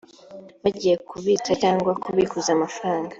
bagiye 0.63 0.95
kubitsa 1.07 1.51
cyangwa 1.61 1.91
kubikuza 2.03 2.49
amafaranga 2.57 3.09